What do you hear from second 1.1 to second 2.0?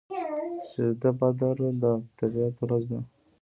بدر د